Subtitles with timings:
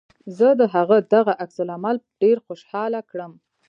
[0.37, 3.31] زه د هغه دغه عکس العمل ډېر خوشحاله کړم